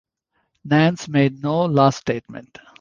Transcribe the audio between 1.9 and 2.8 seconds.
statement.